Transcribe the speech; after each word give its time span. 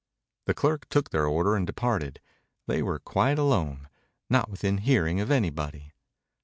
The 0.47 0.55
clerk 0.55 0.89
took 0.89 1.11
their 1.11 1.27
order 1.27 1.55
and 1.55 1.67
departed. 1.67 2.21
They 2.65 2.81
were 2.81 2.97
quite 2.97 3.37
alone, 3.37 3.87
not 4.31 4.49
within 4.49 4.79
hearing 4.79 5.21
of 5.21 5.29
anybody. 5.29 5.91